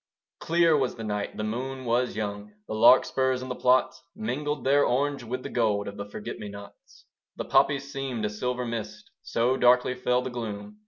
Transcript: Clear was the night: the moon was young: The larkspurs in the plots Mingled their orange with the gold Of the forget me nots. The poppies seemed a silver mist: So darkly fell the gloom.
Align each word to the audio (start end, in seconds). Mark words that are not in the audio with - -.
Clear 0.39 0.75
was 0.75 0.95
the 0.95 1.03
night: 1.03 1.37
the 1.37 1.43
moon 1.43 1.85
was 1.85 2.15
young: 2.15 2.53
The 2.67 2.73
larkspurs 2.73 3.43
in 3.43 3.49
the 3.49 3.55
plots 3.55 4.01
Mingled 4.15 4.63
their 4.63 4.83
orange 4.83 5.21
with 5.21 5.43
the 5.43 5.49
gold 5.49 5.87
Of 5.87 5.95
the 5.95 6.05
forget 6.09 6.39
me 6.39 6.49
nots. 6.49 7.05
The 7.35 7.45
poppies 7.45 7.93
seemed 7.93 8.25
a 8.25 8.29
silver 8.31 8.65
mist: 8.65 9.11
So 9.21 9.57
darkly 9.57 9.93
fell 9.93 10.23
the 10.23 10.31
gloom. 10.31 10.79